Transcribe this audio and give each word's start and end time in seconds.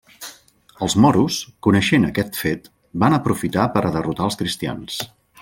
Els 0.85 0.95
moros, 1.03 1.37
coneixent 1.67 2.07
aquest 2.07 2.39
fet, 2.45 2.71
van 3.05 3.17
aprofitar 3.19 3.67
per 3.77 3.85
a 3.87 3.93
derrotar 3.99 4.27
els 4.31 4.41
cristians. 4.43 4.99